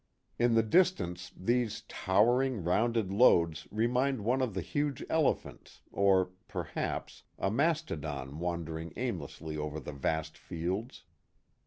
[0.39, 7.21] In the distance these tower ing, rounded loads remind one of huge elephants, or, perhaps,
[7.37, 11.03] a mastodon wandering aimlessly over the vast fields.